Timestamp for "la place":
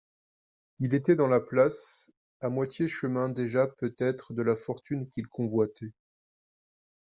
1.27-2.11